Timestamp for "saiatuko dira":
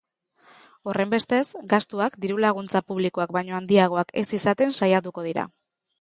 4.81-5.51